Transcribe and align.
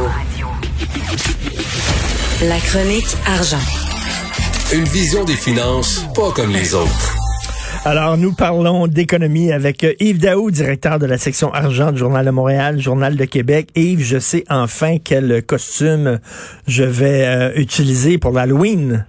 Radio. 0.00 0.46
La 2.48 2.58
chronique 2.58 3.14
argent. 3.28 3.62
Une 4.74 4.84
vision 4.84 5.24
des 5.24 5.36
finances 5.36 6.02
pas 6.16 6.32
comme 6.34 6.50
les 6.52 6.74
autres. 6.74 7.14
Alors, 7.86 8.16
nous 8.16 8.34
parlons 8.34 8.88
d'économie 8.88 9.52
avec 9.52 9.86
Yves 10.00 10.20
Daou, 10.20 10.50
directeur 10.50 10.98
de 10.98 11.06
la 11.06 11.16
section 11.16 11.52
argent 11.52 11.92
du 11.92 11.98
Journal 11.98 12.26
de 12.26 12.30
Montréal, 12.30 12.80
Journal 12.80 13.16
de 13.16 13.24
Québec. 13.24 13.68
Yves, 13.76 14.00
je 14.00 14.18
sais 14.18 14.42
enfin 14.50 14.96
quel 15.04 15.44
costume 15.46 16.18
je 16.66 16.82
vais 16.82 17.24
euh, 17.24 17.52
utiliser 17.60 18.18
pour 18.18 18.32
l'Halloween. 18.32 19.06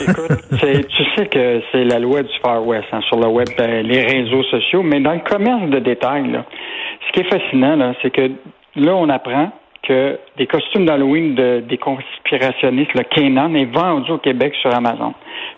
Écoute, 0.00 0.38
tu 0.60 1.04
sais 1.16 1.26
que 1.26 1.60
c'est 1.72 1.84
la 1.84 1.98
loi 1.98 2.22
du 2.22 2.32
Far 2.42 2.64
West 2.64 2.86
hein, 2.92 3.00
sur 3.08 3.18
le 3.18 3.28
web, 3.28 3.48
ben, 3.56 3.84
les 3.84 4.02
réseaux 4.02 4.44
sociaux, 4.44 4.82
mais 4.82 5.00
dans 5.00 5.14
le 5.14 5.28
commerce 5.28 5.70
de 5.70 5.80
détail, 5.80 6.30
là, 6.30 6.44
ce 7.06 7.12
qui 7.12 7.20
est 7.26 7.30
fascinant, 7.30 7.94
c'est 8.02 8.10
que 8.10 8.30
là, 8.76 8.94
on 8.94 9.08
apprend 9.08 9.50
que 9.88 10.18
des 10.36 10.46
costumes 10.46 10.84
d'Halloween 10.84 11.34
de, 11.34 11.64
des 11.66 11.78
conspirationnistes, 11.78 12.94
le 12.94 13.04
Canon, 13.04 13.54
est 13.54 13.64
vendu 13.64 14.12
au 14.12 14.18
Québec 14.18 14.54
sur 14.60 14.72
Amazon. 14.74 15.14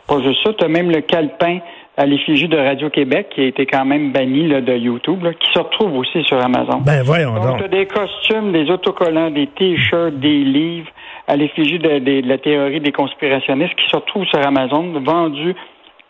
Pas 0.06 0.20
juste 0.22 0.40
ça, 0.44 0.52
tu 0.52 0.64
as 0.64 0.68
même 0.68 0.90
le 0.90 1.00
calepin 1.00 1.58
à 1.96 2.06
l'effigie 2.06 2.48
de 2.48 2.56
Radio-Québec 2.56 3.28
qui 3.34 3.40
a 3.42 3.44
été 3.44 3.66
quand 3.66 3.84
même 3.84 4.12
banni 4.12 4.48
là, 4.48 4.60
de 4.60 4.74
YouTube, 4.74 5.26
qui 5.40 5.52
se 5.52 5.58
retrouve 5.58 5.96
aussi 5.96 6.22
sur 6.24 6.42
Amazon. 6.42 6.78
Ben 6.86 7.02
voyons 7.02 7.34
donc. 7.34 7.58
tu 7.58 7.64
as 7.64 7.68
des 7.68 7.86
costumes, 7.86 8.52
des 8.52 8.70
autocollants, 8.70 9.30
des 9.30 9.48
t-shirts, 9.48 10.14
des 10.14 10.44
livres 10.44 10.88
à 11.26 11.36
l'effigie 11.36 11.78
de, 11.78 11.98
de, 11.98 12.26
la 12.26 12.38
théorie 12.38 12.80
des 12.80 12.92
conspirationnistes 12.92 13.74
qui 13.74 13.88
se 13.88 13.96
retrouvent 13.96 14.26
sur 14.26 14.44
Amazon, 14.46 14.92
vendus 15.00 15.54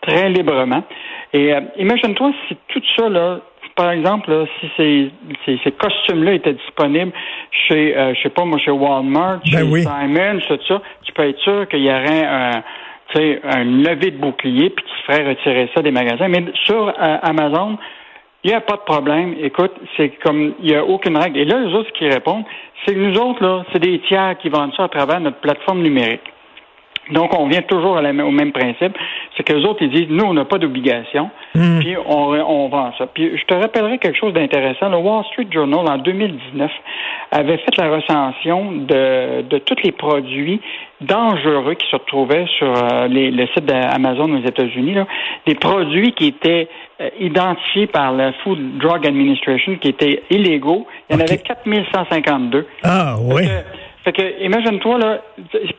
très 0.01 0.29
librement. 0.29 0.83
Et 1.33 1.53
euh, 1.53 1.61
imagine-toi 1.77 2.31
si 2.47 2.57
tout 2.69 2.81
ça, 2.97 3.09
là, 3.09 3.39
par 3.75 3.91
exemple, 3.91 4.45
si 4.59 4.69
ces, 4.77 5.57
ces, 5.63 5.71
costumes-là 5.71 6.33
étaient 6.33 6.53
disponibles 6.53 7.11
chez, 7.67 7.95
euh, 7.97 8.13
je 8.13 8.21
sais 8.21 8.29
pas 8.29 8.45
moi, 8.45 8.57
chez 8.59 8.71
Walmart, 8.71 9.39
ben 9.51 9.75
chez 9.75 9.81
Simon, 9.81 10.39
tout 10.47 10.59
ça, 10.67 10.81
tu 11.03 11.11
peux 11.13 11.27
être 11.27 11.39
sûr 11.39 11.67
qu'il 11.67 11.83
y 11.83 11.89
aurait 11.89 12.25
un, 12.25 12.63
un 13.15 13.63
levé 13.63 14.11
de 14.11 14.17
bouclier 14.17 14.69
puis 14.69 14.85
tu 14.85 15.03
ferais 15.05 15.27
retirer 15.27 15.69
ça 15.75 15.81
des 15.81 15.91
magasins. 15.91 16.27
Mais 16.27 16.43
sur 16.65 16.89
euh, 16.89 17.17
Amazon, 17.21 17.77
il 18.43 18.49
n'y 18.49 18.55
a 18.55 18.61
pas 18.61 18.77
de 18.77 18.81
problème. 18.81 19.35
Écoute, 19.41 19.73
c'est 19.97 20.09
comme 20.23 20.53
il 20.59 20.71
n'y 20.71 20.75
a 20.75 20.83
aucune 20.83 21.17
règle. 21.17 21.37
Et 21.37 21.45
là, 21.45 21.59
les 21.59 21.73
autres 21.73 21.91
qui 21.93 22.07
répondent, 22.07 22.45
c'est 22.85 22.93
que 22.93 22.99
nous 22.99 23.17
autres, 23.19 23.43
là, 23.43 23.63
c'est 23.71 23.79
des 23.79 23.99
tiers 23.99 24.35
qui 24.41 24.49
vendent 24.49 24.73
ça 24.75 24.85
à 24.85 24.89
travers 24.89 25.19
notre 25.19 25.37
plateforme 25.37 25.81
numérique. 25.81 26.23
Donc, 27.09 27.37
on 27.37 27.47
vient 27.47 27.63
toujours 27.63 27.97
au 27.97 28.31
même 28.31 28.51
principe, 28.51 28.95
c'est 29.35 29.43
que 29.43 29.53
les 29.53 29.65
autres, 29.65 29.81
ils 29.81 29.89
disent, 29.89 30.09
nous, 30.09 30.23
on 30.23 30.33
n'a 30.33 30.45
pas 30.45 30.59
d'obligation, 30.59 31.29
hmm. 31.55 31.79
puis 31.79 31.95
on, 32.05 32.29
on, 32.33 32.69
vend 32.69 32.93
ça. 32.97 33.07
Puis, 33.07 33.37
je 33.37 33.43
te 33.45 33.53
rappellerai 33.53 33.97
quelque 33.97 34.17
chose 34.17 34.33
d'intéressant. 34.33 34.89
Le 34.89 34.97
Wall 34.97 35.25
Street 35.31 35.47
Journal, 35.51 35.79
en 35.89 35.97
2019, 35.97 36.71
avait 37.31 37.57
fait 37.57 37.75
la 37.77 37.89
recension 37.89 38.71
de, 38.71 39.41
de 39.41 39.57
tous 39.57 39.81
les 39.83 39.91
produits 39.91 40.61
dangereux 41.01 41.73
qui 41.73 41.87
se 41.89 41.95
retrouvaient 41.95 42.45
sur 42.57 42.71
euh, 42.71 43.07
les, 43.07 43.31
le 43.31 43.47
site 43.47 43.65
d'Amazon 43.65 44.31
aux 44.33 44.47
États-Unis, 44.47 44.95
des 45.47 45.55
produits 45.55 46.13
qui 46.13 46.27
étaient 46.27 46.69
euh, 47.01 47.09
identifiés 47.19 47.87
par 47.87 48.11
la 48.11 48.33
Food 48.43 48.77
Drug 48.77 49.05
Administration, 49.07 49.75
qui 49.77 49.89
étaient 49.89 50.23
illégaux. 50.29 50.85
Il 51.09 51.15
y 51.15 51.17
en 51.17 51.21
avait 51.21 51.39
4152. 51.39 52.67
Ah, 52.83 53.15
oui. 53.19 53.43
Fait 54.03 54.13
que, 54.13 54.43
imagine-toi, 54.43 54.97
là, 54.97 55.21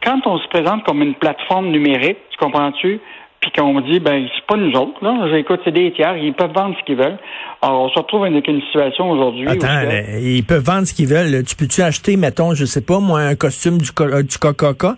quand 0.05 0.21
on 0.27 0.39
se 0.39 0.49
présente 0.49 0.85
comme 0.85 1.03
une 1.03 1.15
plateforme 1.15 1.71
numérique, 1.71 2.19
tu 2.31 2.39
comprends-tu? 2.39 3.01
Puis 3.41 3.51
qu'on 3.51 3.81
dit, 3.81 3.99
ben, 3.99 4.29
c'est 4.33 4.47
pas 4.47 4.57
nous 4.57 4.73
autres, 4.79 5.03
là. 5.03 5.37
Écoute, 5.37 5.61
c'est 5.65 5.73
des 5.73 5.91
tiers, 5.93 6.17
ils 6.17 6.33
peuvent 6.33 6.53
vendre 6.55 6.77
ce 6.79 6.85
qu'ils 6.85 6.97
veulent. 6.97 7.19
Alors, 7.61 7.83
on 7.83 7.89
se 7.89 7.99
retrouve 7.99 8.25
avec 8.25 8.47
une 8.47 8.63
situation 8.63 9.11
aujourd'hui. 9.11 9.49
Attends, 9.49 9.91
ils 10.21 10.45
peuvent 10.45 10.63
vendre 10.65 10.87
ce 10.87 10.95
qu'ils 10.95 11.09
veulent. 11.09 11.43
Tu 11.45 11.57
peux-tu 11.57 11.83
acheter, 11.83 12.17
mettons, 12.17 12.55
je 12.55 12.65
sais 12.65 12.85
pas, 12.85 13.01
moi, 13.01 13.21
un 13.21 13.35
costume 13.35 13.79
du, 13.79 13.91
euh, 14.01 14.23
du 14.23 14.39
Coca-Cola? 14.39 14.95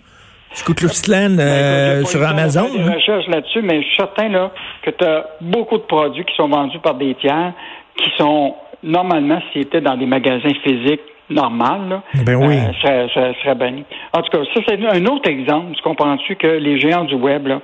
Du 0.55 0.63
Ku 0.63 0.75
Klux 0.75 1.03
Klan 1.03 1.37
euh, 1.39 2.05
sur 2.05 2.23
Amazon? 2.23 2.69
Je 2.73 2.79
des 2.79 2.95
recherches 2.95 3.27
là-dessus, 3.27 3.63
mais 3.63 3.83
je 3.83 3.87
suis 3.89 3.97
certain, 3.97 4.29
là, 4.29 4.53
que 4.83 4.91
tu 4.91 5.05
as 5.05 5.27
beaucoup 5.41 5.79
de 5.79 5.83
produits 5.83 6.25
qui 6.25 6.35
sont 6.37 6.49
vendus 6.49 6.79
par 6.79 6.95
des 6.95 7.15
tiers 7.17 7.53
qui 7.97 8.11
sont, 8.19 8.55
normalement, 8.83 9.41
s'ils 9.53 9.63
étaient 9.63 9.81
dans 9.81 9.97
des 9.97 10.07
magasins 10.07 10.55
physiques, 10.63 11.01
normal, 11.35 11.89
là, 11.89 12.03
ben 12.25 12.37
oui. 12.37 12.57
euh, 12.57 12.73
serait, 12.81 13.35
serait 13.43 13.55
banni. 13.55 13.85
En 14.13 14.23
tout 14.23 14.31
cas, 14.31 14.45
ça, 14.55 14.61
c'est 14.67 14.87
un 14.87 15.05
autre 15.07 15.29
exemple. 15.29 15.75
Tu 15.75 15.83
comprends-tu 15.83 16.37
que 16.37 16.47
les 16.47 16.79
géants 16.79 17.05
du 17.05 17.15
web, 17.15 17.47
là, 17.47 17.61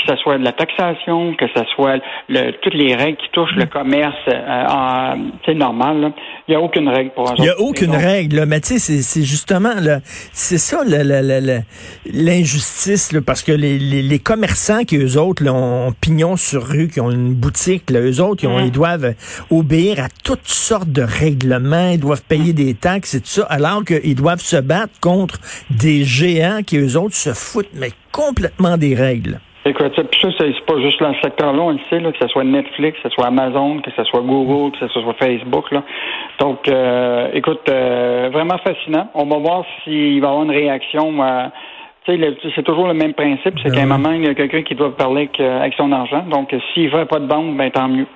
que 0.00 0.12
ce 0.12 0.16
soit 0.22 0.38
de 0.38 0.44
la 0.44 0.52
taxation, 0.52 1.34
que 1.34 1.46
ce 1.54 1.64
soit 1.74 2.00
le, 2.28 2.52
toutes 2.62 2.74
les 2.74 2.94
règles 2.94 3.16
qui 3.18 3.28
touchent 3.32 3.54
le 3.56 3.66
commerce, 3.66 4.16
euh, 4.28 5.14
c'est 5.44 5.54
normal. 5.54 6.12
Il 6.48 6.52
n'y 6.52 6.56
a 6.56 6.60
aucune 6.60 6.88
règle 6.88 7.10
pour 7.10 7.32
Il 7.38 7.42
n'y 7.42 7.48
a 7.48 7.60
aucune 7.60 7.94
règle, 7.94 8.44
mais 8.46 8.60
tu 8.60 8.78
sais, 8.78 9.02
c'est 9.02 9.22
justement 9.22 9.72
c'est 10.32 10.58
ça 10.58 10.82
l'injustice, 12.04 13.12
parce 13.24 13.42
que 13.42 13.52
les, 13.52 13.78
les, 13.78 14.18
commerçants 14.18 14.84
qui 14.84 14.96
eux 14.96 15.18
autres 15.18 15.44
là, 15.44 15.52
ont 15.52 15.92
pignon 15.92 16.36
sur 16.36 16.66
rue, 16.66 16.88
qui 16.88 17.00
ont 17.00 17.10
une 17.10 17.34
boutique, 17.34 17.90
là, 17.90 18.00
eux 18.00 18.20
autres, 18.20 18.44
ils, 18.44 18.48
ont, 18.48 18.60
mm. 18.60 18.66
ils 18.66 18.72
doivent 18.72 19.14
obéir 19.50 20.00
à 20.00 20.08
toutes 20.24 20.48
sortes 20.48 20.90
de 20.90 21.02
règlements, 21.02 21.90
ils 21.90 22.00
doivent 22.00 22.22
payer 22.22 22.52
des 22.52 22.74
taxes 22.74 23.14
et 23.14 23.20
tout 23.20 23.28
ça, 23.28 23.46
alors 23.48 23.84
qu'ils 23.84 24.14
doivent 24.14 24.40
se 24.40 24.56
battre 24.56 24.92
contre 25.00 25.38
des 25.70 26.04
géants 26.04 26.62
qui 26.64 26.78
eux 26.78 26.96
autres 26.96 27.14
se 27.14 27.32
foutent 27.32 27.70
mais 27.74 27.90
complètement 28.12 28.76
des 28.76 28.94
règles. 28.94 29.40
Écoute, 29.66 29.92
ça, 29.94 30.02
ça, 30.02 30.28
c'est 30.38 30.64
pas 30.64 30.80
juste 30.80 31.00
dans 31.00 31.12
ce 31.12 31.20
secteur-là, 31.20 31.60
on 31.60 31.70
le 31.72 31.78
sait, 31.90 32.00
là, 32.00 32.10
que 32.12 32.18
ce 32.18 32.28
soit 32.28 32.44
Netflix, 32.44 32.98
que 33.02 33.10
ce 33.10 33.14
soit 33.14 33.26
Amazon, 33.26 33.80
que 33.80 33.90
ce 33.90 34.04
soit 34.04 34.22
Google, 34.22 34.72
que 34.72 34.88
ce 34.88 35.00
soit 35.00 35.12
Facebook. 35.14 35.70
Là. 35.70 35.82
Donc, 36.38 36.66
euh, 36.66 37.28
écoute, 37.34 37.68
euh, 37.68 38.30
vraiment 38.32 38.56
fascinant. 38.58 39.10
On 39.14 39.26
va 39.26 39.36
voir 39.36 39.64
s'il 39.84 40.20
va 40.22 40.28
y 40.28 40.30
avoir 40.30 40.44
une 40.44 40.50
réaction. 40.50 41.22
Euh, 41.22 41.48
c'est 42.06 42.62
toujours 42.64 42.88
le 42.88 42.94
même 42.94 43.14
principe, 43.14 43.54
c'est 43.62 43.70
ben 43.70 43.74
qu'à 43.74 43.82
un 43.82 43.86
moment, 43.86 44.12
il 44.12 44.24
y 44.24 44.28
a 44.28 44.34
quelqu'un 44.34 44.62
qui 44.62 44.74
doit 44.74 44.96
parler 44.96 45.28
avec, 45.38 45.74
son 45.74 45.92
argent. 45.92 46.24
Donc, 46.30 46.54
s'il 46.72 46.90
ne 46.90 47.04
pas 47.04 47.20
de 47.20 47.26
banque, 47.26 47.56
ben 47.56 47.70
tant 47.70 47.88
mieux. 47.88 48.06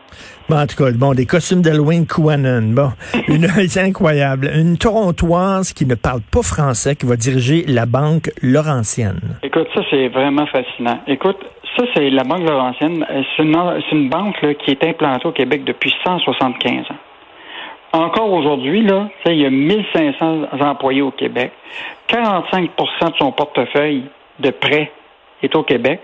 Bon, 0.48 0.56
en 0.56 0.66
tout 0.66 0.76
cas, 0.76 0.90
bon, 0.92 1.14
des 1.14 1.26
costumes 1.26 1.62
d'Halloween 1.62 2.06
Kouanon. 2.06 2.72
Bon, 2.74 2.90
une, 3.28 3.46
c'est 3.68 3.82
incroyable. 3.82 4.50
Une 4.54 4.78
Torontoise 4.78 5.72
qui 5.72 5.86
ne 5.86 5.94
parle 5.94 6.20
pas 6.20 6.42
français, 6.42 6.96
qui 6.96 7.06
va 7.06 7.16
diriger 7.16 7.64
la 7.66 7.86
banque 7.86 8.30
Laurentienne. 8.42 9.38
Écoute, 9.42 9.68
ça, 9.74 9.82
c'est 9.90 10.08
vraiment 10.08 10.46
fascinant. 10.46 11.00
Écoute, 11.06 11.38
ça, 11.76 11.84
c'est 11.94 12.10
la 12.10 12.24
banque 12.24 12.48
Laurentienne. 12.48 13.04
Euh, 13.10 13.22
c'est 13.36 13.42
une, 13.42 14.08
banque 14.08 14.40
qui 14.64 14.70
est 14.70 14.84
implantée 14.84 15.26
au 15.26 15.32
Québec 15.32 15.64
depuis 15.64 15.92
175 16.04 16.90
ans. 16.90 16.96
Encore 17.92 18.32
aujourd'hui, 18.32 18.82
là, 18.82 19.08
il 19.26 19.36
y 19.36 19.46
a 19.46 19.50
1500 19.50 20.48
employés 20.60 21.02
au 21.02 21.12
Québec. 21.12 21.52
45% 22.08 22.68
de 23.10 23.16
son 23.18 23.32
portefeuille 23.32 24.04
de 24.40 24.50
prêts 24.50 24.90
est 25.42 25.54
au 25.56 25.62
Québec. 25.62 26.00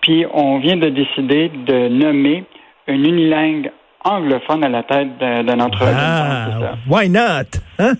Puis 0.00 0.24
on 0.32 0.58
vient 0.58 0.76
de 0.76 0.88
décider 0.88 1.48
de 1.48 1.88
nommer 1.88 2.44
une 2.86 3.04
unilingue 3.04 3.70
anglophone 4.04 4.64
à 4.64 4.68
la 4.68 4.82
tête 4.82 5.18
de, 5.18 5.54
notre 5.54 5.84
ah, 5.84 6.74
why 6.88 7.08
not? 7.08 7.58
Hein? 7.78 7.94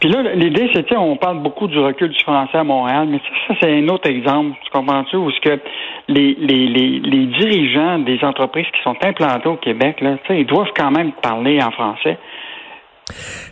Puis 0.00 0.08
là, 0.10 0.22
l'idée, 0.34 0.70
c'était, 0.72 0.96
on 0.96 1.16
parle 1.16 1.42
beaucoup 1.42 1.66
du 1.66 1.78
recul 1.78 2.10
du 2.10 2.18
français 2.20 2.58
à 2.58 2.62
Montréal, 2.62 3.08
mais 3.10 3.18
ça, 3.48 3.54
c'est 3.60 3.78
un 3.78 3.88
autre 3.88 4.08
exemple, 4.08 4.56
tu 4.64 4.70
comprends-tu, 4.70 5.16
où 5.16 5.28
ce 5.30 5.40
que 5.40 5.60
les, 6.06 6.36
les, 6.38 6.68
les, 6.68 7.00
les, 7.00 7.26
dirigeants 7.26 7.98
des 7.98 8.22
entreprises 8.22 8.66
qui 8.66 8.80
sont 8.84 8.94
implantées 9.02 9.48
au 9.48 9.56
Québec, 9.56 10.00
là, 10.00 10.16
ils 10.30 10.46
doivent 10.46 10.70
quand 10.76 10.92
même 10.92 11.10
parler 11.20 11.60
en 11.60 11.72
français. 11.72 12.16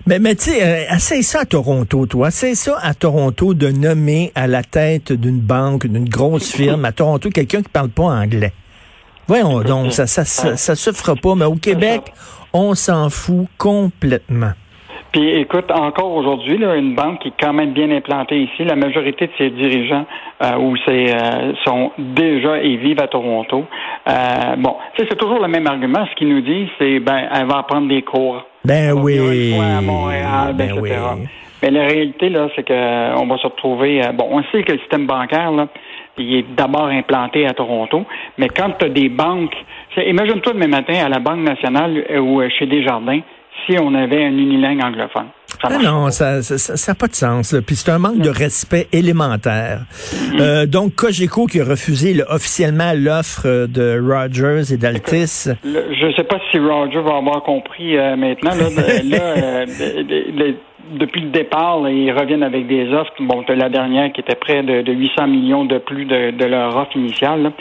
Mais, 0.07 0.19
mais 0.19 0.35
tu 0.35 0.51
sais, 0.51 0.89
euh, 0.91 1.23
ça 1.23 1.41
à 1.41 1.45
Toronto, 1.45 2.07
toi. 2.07 2.29
Essaye 2.29 2.57
ça 2.57 2.79
à 2.83 2.95
Toronto 2.95 3.55
de 3.55 3.69
nommer 3.69 4.33
à 4.35 4.47
la 4.47 4.63
tête 4.63 5.13
d'une 5.13 5.41
banque, 5.41 5.87
d'une 5.87 6.09
grosse 6.09 6.53
firme 6.53 6.85
à 6.85 6.93
Toronto 6.93 7.31
quelqu'un 7.31 7.63
qui 7.63 7.69
parle 7.69 7.89
pas 7.89 8.05
anglais. 8.05 8.53
Voyons 9.29 9.61
donc, 9.63 9.93
ça, 9.93 10.07
ça, 10.07 10.25
ça, 10.25 10.75
se 10.77 10.93
fera 10.93 11.17
pas. 11.17 11.35
Mais 11.35 11.45
au 11.45 11.57
Québec, 11.57 12.13
on 12.53 12.75
s'en 12.75 13.11
fout 13.11 13.47
complètement. 13.59 14.53
Puis 15.13 15.31
écoute, 15.31 15.71
encore 15.71 16.13
aujourd'hui, 16.13 16.57
une 16.57 16.95
banque 16.95 17.21
qui 17.21 17.29
est 17.29 17.35
quand 17.41 17.53
même 17.53 17.73
bien 17.73 17.91
implantée 17.91 18.39
ici, 18.39 18.65
la 18.65 18.77
majorité 18.77 19.27
de 19.29 19.33
ses 19.39 19.51
dirigeants 19.51 20.05
euh, 20.43 20.59
ou 20.59 20.77
ses, 20.85 21.11
euh, 21.11 21.55
sont 21.65 21.91
déjà 21.99 22.59
et 22.59 22.77
vivent 22.77 23.01
à 23.01 23.09
Toronto. 23.09 23.65
Euh, 24.09 24.57
bon, 24.59 24.77
c'est 24.97 25.17
toujours 25.17 25.41
le 25.41 25.49
même 25.49 25.67
argument. 25.67 26.07
Ce 26.11 26.15
qu'ils 26.17 26.29
nous 26.29 26.43
disent, 26.43 26.69
c'est 26.79 27.01
ben 27.01 27.29
elle 27.33 27.47
va 27.47 27.63
prendre 27.63 27.89
des 27.89 28.03
cours. 28.03 28.45
Ben 28.67 28.93
oui. 28.93 29.55
À 29.61 29.81
Montréal, 29.81 30.55
ben, 30.55 30.71
etc. 30.71 30.97
Mais 31.63 31.71
la 31.71 31.87
réalité, 31.87 32.29
là, 32.29 32.49
c'est 32.55 32.67
qu'on 32.67 33.27
va 33.27 33.39
se 33.39 33.47
retrouver. 33.47 34.01
bon, 34.15 34.27
on 34.31 34.43
sait 34.51 34.63
que 34.63 34.73
le 34.73 34.79
système 34.81 35.07
bancaire, 35.07 35.53
là, 35.53 35.69
il 36.19 36.37
est 36.37 36.55
d'abord 36.55 36.87
implanté 36.87 37.47
à 37.47 37.53
Toronto, 37.53 38.05
mais 38.39 38.49
quand 38.49 38.71
tu 38.79 38.87
as 38.87 38.89
des 38.89 39.09
banques, 39.09 39.55
imagine-toi 39.97 40.53
demain 40.55 40.69
matin 40.69 40.95
à 41.05 41.09
la 41.09 41.19
Banque 41.19 41.41
nationale 41.41 42.05
ou 42.21 42.43
chez 42.59 42.67
Desjardins, 42.67 43.21
si 43.67 43.79
on 43.79 43.95
avait 43.95 44.25
un 44.25 44.37
unilingue 44.37 44.83
anglophone. 44.83 45.29
Non, 45.83 46.11
ça 46.11 46.37
n'a 46.37 46.43
ça, 46.43 46.95
pas 46.95 47.09
de 47.09 47.15
sens. 47.15 47.55
Puis 47.67 47.77
c'est 47.77 47.91
un 47.91 47.99
manque 47.99 48.19
de 48.19 48.31
respect 48.31 48.89
élémentaire. 48.93 49.81
Mm-hmm. 49.91 50.41
Euh, 50.41 50.67
donc, 50.67 50.95
Cogeco 50.95 51.47
qui 51.47 51.61
a 51.61 51.65
refusé 51.65 52.23
officiellement 52.29 52.93
l'offre 52.95 53.67
de 53.67 54.01
Rogers 54.01 54.73
et 54.73 54.77
d'Altis. 54.77 55.49
Je 55.65 56.07
ne 56.07 56.13
sais 56.13 56.25
pas 56.25 56.39
si 56.51 56.59
Roger 56.59 57.01
va 57.01 57.17
avoir 57.17 57.43
compris 57.43 57.97
euh, 57.97 58.17
maintenant. 58.17 58.51
Là, 58.51 58.69
là 59.05 59.23
euh, 59.23 59.67
depuis 60.95 61.21
le 61.23 61.31
départ, 61.31 61.89
ils 61.89 62.13
reviennent 62.13 62.43
avec 62.43 62.67
des 62.67 62.93
offres. 62.93 63.13
Bon, 63.21 63.45
la 63.49 63.69
dernière 63.69 64.13
qui 64.13 64.21
était 64.21 64.37
près 64.37 64.63
de, 64.63 64.93
800 64.93 65.27
millions 65.27 65.65
de 65.65 65.79
plus 65.79 66.05
de, 66.05 66.45
leur 66.45 66.77
offre 66.77 66.97
initiale. 66.97 67.53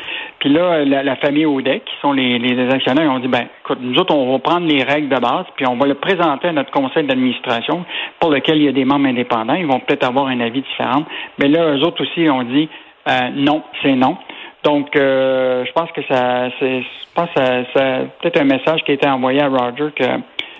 Puis 0.45 0.53
là, 0.53 0.85
la, 0.85 1.15
famille 1.15 1.47
Odec, 1.47 1.85
qui 1.85 1.95
sont 2.03 2.11
les, 2.11 2.37
les 2.37 2.69
actionnaires, 2.69 3.11
ont 3.11 3.17
dit, 3.17 3.27
ben, 3.27 3.47
écoute, 3.63 3.79
nous 3.81 3.97
autres, 3.97 4.13
on 4.13 4.31
va 4.31 4.37
prendre 4.37 4.67
les 4.67 4.83
règles 4.83 5.09
de 5.09 5.19
base, 5.19 5.45
puis 5.55 5.65
on 5.65 5.75
va 5.75 5.87
le 5.87 5.95
présenter 5.95 6.49
à 6.49 6.51
notre 6.51 6.69
conseil 6.69 7.03
d'administration, 7.07 7.83
pour 8.19 8.29
lequel 8.29 8.57
il 8.57 8.65
y 8.65 8.67
a 8.67 8.71
des 8.71 8.85
membres 8.85 9.07
indépendants. 9.07 9.55
Ils 9.55 9.65
vont 9.65 9.79
peut-être 9.79 10.03
avoir 10.03 10.27
un 10.27 10.39
avis 10.41 10.61
différent. 10.61 11.03
Mais 11.39 11.47
là, 11.47 11.73
eux 11.73 11.81
autres 11.81 12.03
aussi 12.03 12.29
ont 12.29 12.43
dit, 12.43 12.69
euh, 13.09 13.29
non, 13.33 13.63
c'est 13.81 13.95
non. 13.95 14.17
Donc, 14.63 14.95
euh, 14.95 15.65
je 15.65 15.71
pense 15.71 15.91
que 15.93 16.01
ça, 16.07 16.49
c'est, 16.59 16.83
je 16.83 17.13
pense 17.15 17.29
que 17.29 17.41
ça, 17.41 17.63
ça 17.73 17.99
peut-être 18.21 18.39
un 18.39 18.45
message 18.45 18.83
qui 18.83 18.91
a 18.91 18.93
été 18.93 19.09
envoyé 19.09 19.41
à 19.41 19.47
Roger 19.47 19.89
que 19.95 20.05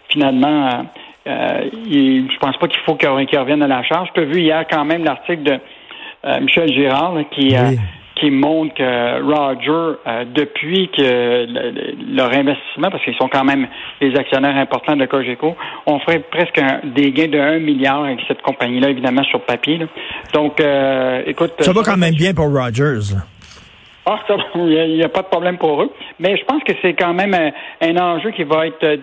finalement, 0.10 0.66
euh, 0.66 0.72
euh 1.28 1.70
il, 1.86 2.28
je 2.32 2.40
pense 2.40 2.58
pas 2.58 2.68
qu'il 2.68 2.82
faut 2.82 2.96
qu'il 2.96 3.08
revienne 3.08 3.62
à 3.62 3.68
la 3.68 3.84
charge. 3.84 4.10
As 4.18 4.22
vu 4.22 4.42
hier 4.42 4.66
quand 4.68 4.84
même 4.84 5.04
l'article 5.04 5.44
de 5.44 5.60
euh, 6.26 6.40
Michel 6.42 6.74
Girard 6.74 7.14
qui, 7.30 7.56
qui 8.16 8.32
montre 8.32 8.74
que 8.76 9.22
Roger, 9.22 9.98
depuis 10.34 10.90
que 10.90 11.46
leur 12.16 12.32
investissement, 12.34 12.90
parce 12.90 13.04
qu'ils 13.04 13.16
sont 13.16 13.28
quand 13.28 13.44
même 13.44 13.68
des 14.00 14.16
actionnaires 14.16 14.56
importants 14.56 14.96
de 14.96 15.06
Cogeco, 15.06 15.56
on 15.86 16.00
ferait 16.00 16.20
presque 16.20 16.62
des 16.84 17.12
gains 17.12 17.28
de 17.28 17.38
1 17.38 17.60
milliard 17.60 18.06
avec 18.06 18.20
cette 18.28 18.42
compagnie-là, 18.42 18.90
évidemment, 18.90 19.24
sur 19.24 19.42
papier. 19.42 19.80
Donc, 20.34 20.62
écoute... 21.26 21.54
Ça 21.60 21.74
va 21.74 21.82
quand 21.84 21.98
même 21.98 22.16
bien 22.16 22.34
pour 22.34 22.46
Rogers. 22.46 23.16
Ah, 24.08 24.20
il 24.56 24.96
n'y 24.98 25.04
a, 25.04 25.10
pas 25.10 25.24
de 25.24 25.28
problème 25.28 25.58
pour 25.58 25.82
eux. 25.82 25.90
Mais 26.20 26.38
je 26.38 26.46
pense 26.46 26.64
que 26.64 26.74
c'est 26.82 26.94
quand 26.94 27.14
même 27.14 27.34
un, 27.34 27.98
enjeu 27.98 28.32
qui 28.32 28.44
va 28.44 28.68
être 28.68 28.84
euh, 28.84 28.98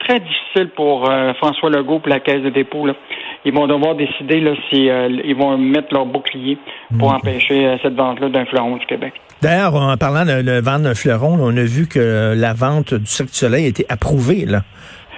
très 0.00 0.18
difficile 0.18 0.70
pour 0.74 1.08
euh, 1.08 1.32
François 1.34 1.70
Legault 1.70 2.00
pour 2.00 2.08
la 2.08 2.18
Caisse 2.18 2.42
de 2.42 2.50
dépôt. 2.50 2.88
Ils 3.44 3.52
vont 3.52 3.66
devoir 3.66 3.94
décider 3.94 4.40
là, 4.40 4.52
si 4.70 4.88
euh, 4.88 5.08
ils 5.24 5.36
vont 5.36 5.56
mettre 5.58 5.92
leur 5.92 6.06
bouclier 6.06 6.58
pour 6.98 7.12
mm. 7.12 7.16
empêcher 7.16 7.76
cette 7.82 7.94
vente-là 7.94 8.28
d'un 8.28 8.46
fleuron 8.46 8.76
du 8.76 8.86
Québec. 8.86 9.12
D'ailleurs, 9.42 9.74
en 9.74 9.96
parlant 9.96 10.24
de, 10.24 10.42
de 10.42 10.60
vente 10.60 10.82
d'un 10.82 10.94
fleuron, 10.94 11.36
on 11.40 11.56
a 11.56 11.64
vu 11.64 11.86
que 11.86 12.34
la 12.34 12.54
vente 12.54 12.94
du 12.94 13.06
Cirque 13.06 13.28
du 13.28 13.34
Soleil 13.34 13.66
a 13.66 13.68
été 13.68 13.84
approuvée. 13.88 14.46
Là 14.46 14.62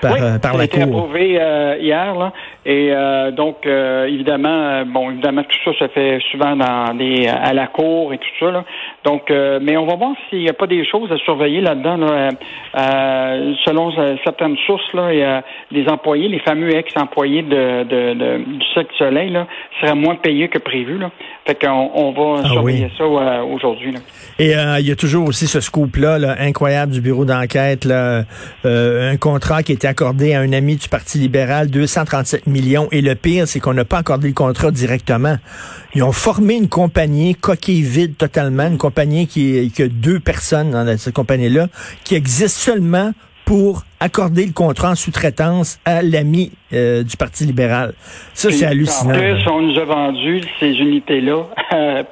par, 0.00 0.12
oui, 0.12 0.20
euh, 0.20 0.38
ça 0.42 0.50
a 0.50 0.64
été 0.64 0.82
approuvé 0.82 1.38
euh, 1.40 1.76
hier, 1.80 2.14
là. 2.14 2.32
Et 2.64 2.90
euh, 2.90 3.30
donc, 3.30 3.64
évidemment, 3.64 4.84
bon, 4.86 5.10
évidemment, 5.10 5.42
tout 5.44 5.72
ça 5.72 5.78
se 5.78 5.88
fait 5.92 6.18
souvent 6.32 6.56
dans 6.56 6.96
à 6.96 7.52
la 7.52 7.66
cour 7.68 8.12
et 8.12 8.18
tout 8.18 8.26
ça. 8.40 8.50
Là. 8.50 8.64
Donc, 9.04 9.30
mais 9.30 9.76
on 9.76 9.86
va 9.86 9.94
voir 9.94 10.12
s'il 10.28 10.40
n'y 10.40 10.48
a 10.48 10.52
pas 10.52 10.66
des 10.66 10.84
choses 10.84 11.10
à 11.12 11.16
surveiller 11.18 11.60
là-dedans. 11.60 11.96
selon 12.74 13.92
certaines 14.24 14.56
sources, 14.66 14.92
là, 14.94 15.06
a 15.06 15.42
les 15.70 15.88
employés, 15.88 16.28
les 16.28 16.40
fameux 16.40 16.74
ex-employés 16.74 17.42
de, 17.42 17.84
de, 17.84 18.14
de, 18.14 18.38
du 18.38 18.66
Cirque 18.74 18.90
du 18.90 18.96
Soleil, 18.96 19.30
là, 19.30 19.46
seraient 19.80 19.94
moins 19.94 20.16
payés 20.16 20.48
que 20.48 20.58
prévu. 20.58 20.98
Là. 20.98 21.10
Fait 21.46 21.54
qu'on 21.54 21.90
on 21.94 22.10
va 22.10 22.42
ah 22.44 22.48
surveiller 22.48 22.90
ça 22.98 23.04
aujourd'hui. 23.06 23.94
Et 24.40 24.54
il 24.80 24.86
y 24.86 24.90
a 24.90 24.96
toujours 24.96 25.28
aussi 25.28 25.46
ce 25.46 25.60
scoop-là, 25.60 26.18
là, 26.18 26.34
incroyable 26.40 26.92
du 26.92 27.00
bureau 27.00 27.24
d'enquête, 27.24 27.86
un 27.86 29.16
contrat 29.18 29.62
qui 29.62 29.72
était 29.72 29.85
accordé 29.86 30.34
à 30.34 30.40
un 30.40 30.52
ami 30.52 30.76
du 30.76 30.88
Parti 30.88 31.18
libéral 31.18 31.70
237 31.70 32.46
millions. 32.46 32.88
Et 32.92 33.00
le 33.00 33.14
pire, 33.14 33.46
c'est 33.46 33.60
qu'on 33.60 33.74
n'a 33.74 33.84
pas 33.84 33.98
accordé 33.98 34.28
le 34.28 34.34
contrat 34.34 34.70
directement. 34.70 35.36
Ils 35.94 36.02
ont 36.02 36.12
formé 36.12 36.54
une 36.54 36.68
compagnie 36.68 37.34
coquille 37.34 37.82
vide 37.82 38.16
totalement, 38.16 38.66
une 38.66 38.78
compagnie 38.78 39.26
qui, 39.26 39.70
qui 39.74 39.82
a 39.82 39.88
deux 39.88 40.20
personnes 40.20 40.70
dans 40.70 40.98
cette 40.98 41.14
compagnie-là, 41.14 41.68
qui 42.04 42.14
existe 42.14 42.56
seulement 42.56 43.12
pour 43.46 43.84
accorder 44.00 44.44
le 44.44 44.52
contrat 44.52 44.90
en 44.90 44.94
sous-traitance 44.96 45.78
à 45.84 46.02
l'ami 46.02 46.50
euh, 46.72 47.04
du 47.04 47.16
Parti 47.16 47.44
libéral. 47.44 47.94
Ça, 48.34 48.50
c'est 48.50 48.66
hallucinant. 48.66 49.14
En 49.14 49.18
plus, 49.18 49.48
on 49.48 49.62
nous 49.62 49.78
a 49.78 49.84
vendu 49.84 50.42
ces 50.58 50.72
unités-là 50.72 51.44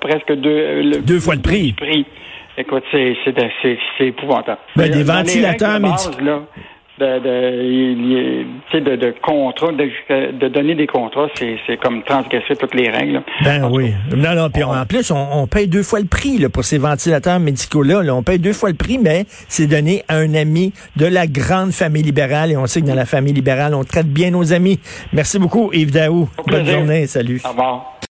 presque 0.00 0.32
deux, 0.32 1.00
deux 1.02 1.20
fois 1.20 1.34
le 1.34 1.42
prix. 1.42 1.74
Écoute, 2.56 2.84
c'est 2.92 3.16
épouvantable. 4.00 4.60
Ben, 4.76 4.90
des 4.90 5.02
ventilateurs 5.02 5.80
médicaux 5.80 6.46
de, 6.98 7.18
de, 7.18 8.78
de, 8.78 8.96
de 8.96 9.14
contrats, 9.20 9.72
de, 9.72 10.48
donner 10.48 10.74
des 10.74 10.86
contrats, 10.86 11.26
c'est 11.38 11.76
comme 11.78 12.02
transgresser 12.04 12.56
toutes 12.56 12.74
les 12.74 12.88
règles. 12.88 13.22
Ben 13.44 13.68
oui. 13.70 13.92
Non, 14.16 14.34
non, 14.34 14.50
puis 14.50 14.62
en 14.62 14.86
plus, 14.86 15.10
on, 15.10 15.46
paye 15.46 15.66
deux 15.66 15.82
fois 15.82 16.00
le 16.00 16.06
prix 16.06 16.38
là, 16.38 16.48
pour 16.48 16.64
ces 16.64 16.78
ventilateurs 16.78 17.40
médicaux-là. 17.40 18.02
On 18.14 18.22
paye 18.22 18.38
deux 18.38 18.52
fois 18.52 18.70
le 18.70 18.76
prix, 18.76 18.98
mais 18.98 19.24
c'est 19.48 19.66
donné 19.66 20.02
à 20.08 20.16
un 20.16 20.34
ami 20.34 20.72
de 20.96 21.06
la 21.06 21.26
grande 21.26 21.72
famille 21.72 22.02
libérale. 22.02 22.52
Et 22.52 22.56
on 22.56 22.66
sait 22.66 22.80
que 22.80 22.86
dans 22.86 22.94
la 22.94 23.06
famille 23.06 23.34
libérale, 23.34 23.74
on 23.74 23.84
traite 23.84 24.08
bien 24.08 24.30
nos 24.30 24.52
amis. 24.52 24.78
Merci 25.12 25.38
beaucoup, 25.38 25.70
Yves 25.72 25.92
Daou. 25.92 26.28
Bonne 26.46 26.66
journée. 26.66 27.06
Salut. 27.06 27.40
Au 27.44 27.50
revoir. 27.50 27.94